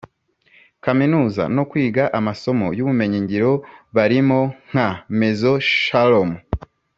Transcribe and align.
kaminuza 0.85 1.43
no 1.55 1.63
kwiga 1.69 2.03
amasomo 2.19 2.67
y 2.77 2.79
ubumenyingiro 2.83 3.51
barimo 3.95 4.39
nka 4.67 4.87
Maison 5.17 5.57
Shalom 5.83 6.29